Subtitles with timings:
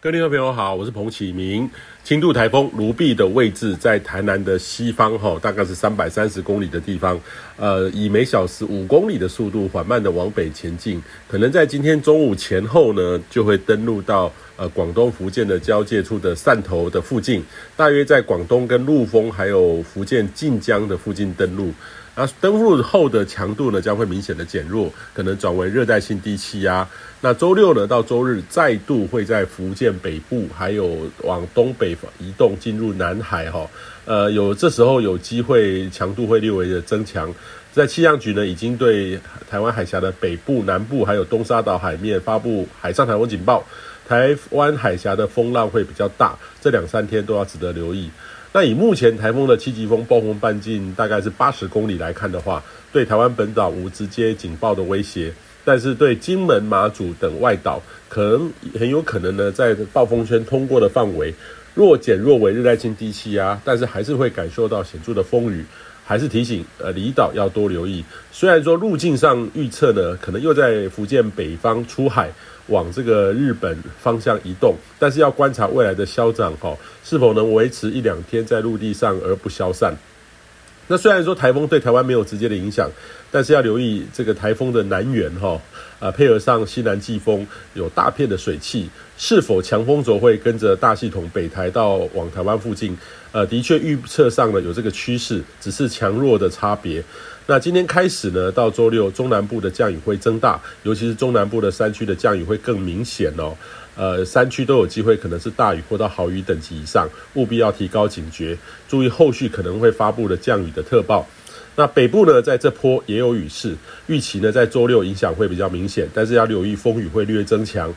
[0.00, 1.68] 各位听众朋友好，我是彭启明。
[2.04, 7.20] 轻度台风卢碧的位置在台南的西方，哈，大概是三百三十公里的地方。
[7.56, 17.42] 呃，以每小时五公里的速度缓慢的往北前进，可能在今天中午前后呢，就会登陆到呃广东福建的交界处的汕头的附近，
[17.76, 21.72] 大约在广东跟陆丰还有福建晋江的附近登陆。
[22.18, 26.84] 那登陆后的强度呢，将会明显的减弱，可能转为热带性低气压。
[27.20, 33.64] 那周六呢到周日再度会在福建北部，还有往东北移动进入南海哈。
[34.04, 37.32] 呃，有这时候有机会强度会略微的增强。
[37.72, 39.16] 在气象局呢，已经对
[39.48, 43.64] 台湾海峡的北部、南部还有东沙岛海面发布海上台风警报。
[44.08, 48.10] 台湾海峡的风浪会比较大，这两三天都要值得留意。
[48.52, 55.32] 那以目前台风的七级风暴风半径大概是八十公里来看的话，对台湾本岛无直接警报的威胁，
[55.64, 61.34] 但是对金门、马祖等外岛，可能很有可能呢，在暴风圈通过的范围，
[61.74, 65.64] 若减弱为热带性低气压，但是还是会感受到显著的风雨。
[66.08, 68.02] 还是提醒呃离岛要多留意。
[68.32, 72.32] 虽然说路径上预测呢，可能又在福建北方出海
[72.68, 79.94] 往这个日本方向移动，但是要观察未来的消长哈，是否能维持一两天在陆地上而不消散。
[80.90, 82.90] 那虽然说台风对台湾没有直接的影响，
[83.30, 85.60] 但是要留意这个台风的南缘哈，
[86.00, 92.96] 啊配合上西南季风有大片的水汽，是否强风轴会跟着大系统北抬到往台湾附近？
[93.38, 97.00] 呃，的确预测上呢有这个趋势，只是强弱的差别。
[97.46, 103.56] 那今天开始呢，到周六中南部的降雨会增大，尤其是中南部的山区的降雨会更明显哦。
[103.94, 111.24] 呃，山区都有机会可能是大雨或到豪雨等级以上，务必要提高警觉，注意后续可能会发布的降雨的特报。
[111.76, 113.76] 那北部呢，在这波也有雨势，
[114.08, 117.94] 预期呢在周六影响会比较明显，但是要留意风雨会略增强。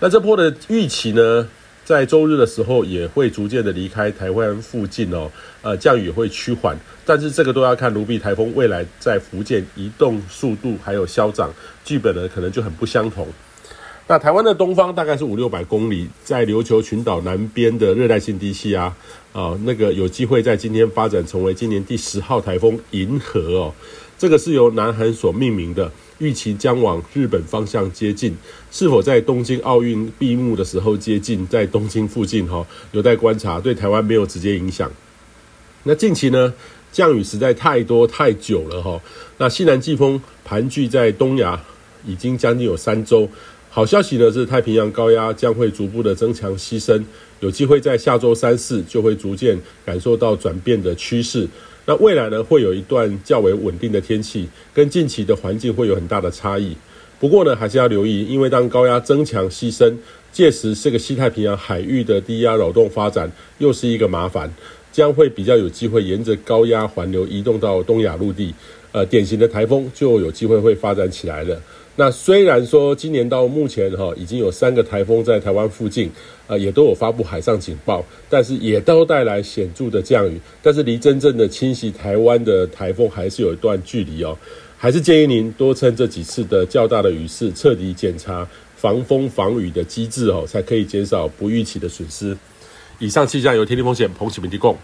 [0.00, 1.48] 那这波的预期呢，
[1.84, 5.30] 在周日的时候也会逐渐的离开台湾附近哦，
[5.62, 11.52] 呃，降雨会趋缓，但是这个都要看卢碧台风未来在福建移动速度还有消长，
[11.84, 13.26] 剧本呢可能就很不相同。
[14.06, 18.94] 那台湾的东方大概是五六百公里，在琉球群岛南边的热带性低气压
[19.32, 23.74] 啊，那个有机会在今天发展成为今年第十号台风银河哦，
[24.22, 25.90] 这个是由南韩所命名的。
[26.18, 28.32] 预期将往日本方向接近，
[28.70, 33.58] 是否在东京奥运闭幕的时候接近，在东京附近哈，有待观察。
[33.58, 34.88] 对台湾没有直接影响。
[35.82, 36.54] 那近期呢，
[36.92, 39.00] 降雨实在太多太久了哈。
[39.38, 41.60] 那西南季风盘踞在东亚
[42.06, 43.28] 已经将近有三周。
[43.70, 47.04] 好消息呢是太平洋高压将会逐步的增强西伸，
[47.40, 51.48] 有机会在下周三四就会逐渐感受到转变的趋势。
[51.84, 56.76] 那未来呢，会有一段较为稳定的天气，跟近期的环境会有很大的差异。
[57.18, 59.98] 不过呢，还是要留意，因为当高压增强西伸，
[60.32, 64.52] 届时这个西太平洋海域的低压扰动发展又是一个麻烦，
[64.92, 68.54] 将会比较有机会沿着高压环流移动到东亚陆地，
[68.92, 71.60] 呃，典型的台风就有机会会发展起来了。
[71.94, 76.10] 那虽然说今年到目前哈已经有三个台风在台湾附近，
[76.46, 84.36] 呃也都有发布海上警报，但是也都带来显著的降雨，但是离真正的侵袭台湾的台风还是有一段距离哦，
[84.78, 92.34] 还是建议您多趁这几次的较大的雨势，彻底检查防风防雨的机制哦，才可以减少不预期的损失。
[92.98, 94.74] 以上气象由天气风险彭启明提供。